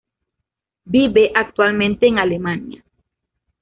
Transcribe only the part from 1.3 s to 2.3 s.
actualmente en